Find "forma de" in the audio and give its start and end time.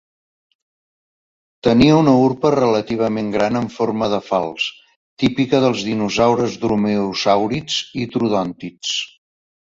3.75-4.19